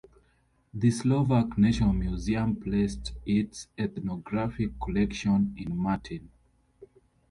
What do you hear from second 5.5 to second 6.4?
in Martin.